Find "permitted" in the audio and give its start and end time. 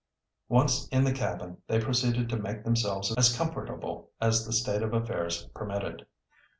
5.53-6.07